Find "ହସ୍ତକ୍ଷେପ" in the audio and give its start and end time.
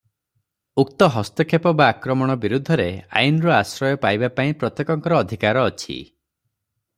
1.15-1.73